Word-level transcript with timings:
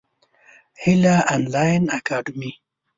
هیله 0.83 1.15
انلاین 1.35 1.83
اکاډمي. 1.97 2.51